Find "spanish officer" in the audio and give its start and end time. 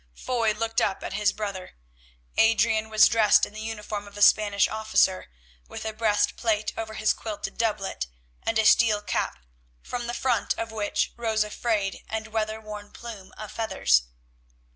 4.23-5.27